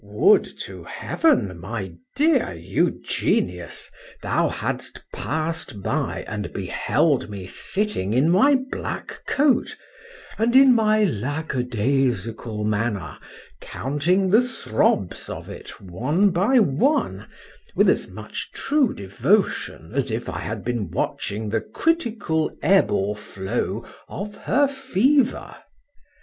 ——Would 0.03 0.45
to 0.61 0.83
heaven! 0.83 1.59
my 1.59 1.93
dear 2.15 2.53
Eugenius, 2.55 3.87
thou 4.23 4.49
hadst 4.49 4.99
passed 5.13 5.83
by, 5.83 6.25
and 6.27 6.51
beheld 6.51 7.29
me 7.29 7.45
sitting 7.47 8.11
in 8.11 8.31
my 8.31 8.55
black 8.71 9.21
coat, 9.27 9.77
and 10.39 10.55
in 10.55 10.73
my 10.73 11.03
lack 11.03 11.53
a 11.53 11.61
day 11.61 12.07
sical 12.07 12.65
manner, 12.65 13.19
counting 13.61 14.31
the 14.31 14.41
throbs 14.41 15.29
of 15.29 15.49
it, 15.51 15.79
one 15.79 16.31
by 16.31 16.57
one, 16.59 17.27
with 17.75 17.87
as 17.87 18.07
much 18.09 18.49
true 18.53 18.95
devotion 18.95 19.91
as 19.93 20.09
if 20.09 20.27
I 20.29 20.39
had 20.39 20.63
been 20.65 20.89
watching 20.89 21.49
the 21.49 21.61
critical 21.61 22.51
ebb 22.63 22.89
or 22.89 23.15
flow 23.15 23.85
of 24.09 24.35
her 24.35 24.67
fever. 24.67 25.57